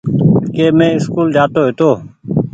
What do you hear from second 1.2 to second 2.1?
جآ تو هيتو